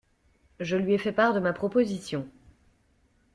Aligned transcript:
Je 0.59 0.77
lui 0.77 0.93
ai 0.93 0.97
fait 0.97 1.11
part 1.11 1.35
de 1.35 1.39
ma 1.39 1.53
proposition. 1.53 2.27